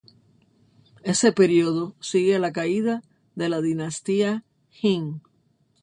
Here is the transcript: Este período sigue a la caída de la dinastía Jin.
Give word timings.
Este 1.03 1.31
período 1.31 1.95
sigue 1.99 2.35
a 2.35 2.39
la 2.39 2.51
caída 2.51 3.03
de 3.35 3.49
la 3.49 3.61
dinastía 3.61 4.43
Jin. 4.71 5.21